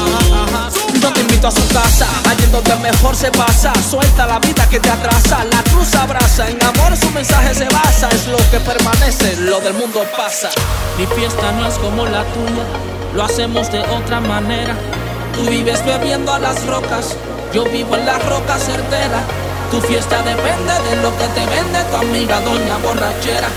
[1.00, 3.72] No te invito a su casa, allí donde mejor se pasa.
[3.88, 6.48] Suelta la vida que te atrasa, la cruz abraza.
[6.48, 10.50] En amor su mensaje se basa, es lo que permanece, lo del mundo pasa.
[10.98, 12.64] Mi fiesta no es como la tuya,
[13.14, 14.76] lo hacemos de otra manera.
[15.34, 17.16] Tú vives bebiendo a las rocas,
[17.54, 19.22] yo vivo en las rocas certera.
[19.70, 23.48] Tu fiesta depende de lo que te vende tu amiga doña borrachera.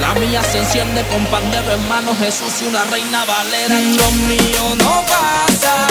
[0.00, 3.74] La mía se enciende con pandero en mano, Jesús y una reina valera.
[3.74, 5.86] Lo mío no pasa,